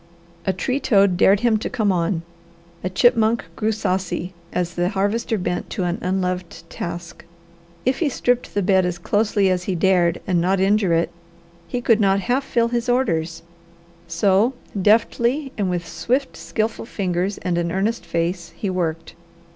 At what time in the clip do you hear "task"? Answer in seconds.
6.71-7.23